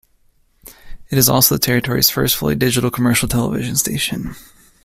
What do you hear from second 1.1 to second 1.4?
It is